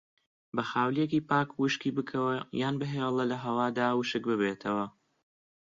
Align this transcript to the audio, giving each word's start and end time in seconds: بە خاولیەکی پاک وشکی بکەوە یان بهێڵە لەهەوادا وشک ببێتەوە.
بە 0.55 0.63
خاولیەکی 0.69 1.25
پاک 1.29 1.49
وشکی 1.59 1.91
بکەوە 1.97 2.33
یان 2.61 2.75
بهێڵە 2.81 3.23
لەهەوادا 3.31 3.87
وشک 3.95 4.23
ببێتەوە. 4.31 4.85